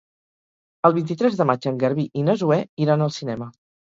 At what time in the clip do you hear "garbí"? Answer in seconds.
1.85-2.07